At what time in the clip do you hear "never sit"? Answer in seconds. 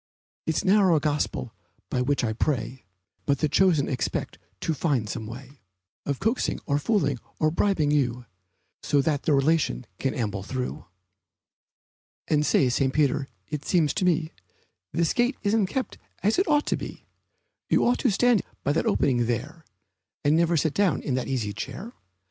20.35-20.73